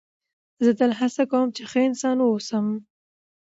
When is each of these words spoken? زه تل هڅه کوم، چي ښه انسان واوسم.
زه 0.63 0.71
تل 0.79 0.91
هڅه 0.99 1.23
کوم، 1.31 1.47
چي 1.55 1.63
ښه 1.71 1.79
انسان 1.89 2.17
واوسم. 2.21 2.65